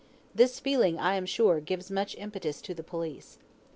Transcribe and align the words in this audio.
This 0.33 0.59
feeling, 0.59 0.97
I 0.97 1.13
am 1.13 1.27
sure, 1.27 1.59
gives 1.59 1.91
much 1.91 2.15
impetus 2.17 2.59
to 2.63 2.73
the 2.73 2.81
police. 2.81 3.37